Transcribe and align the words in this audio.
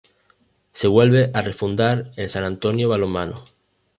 Se 0.71 0.87
vuelve 0.87 1.29
a 1.31 1.43
refundar 1.43 2.11
el 2.15 2.27
San 2.27 2.43
Antonio 2.43 2.89
Balonmano. 2.89 3.35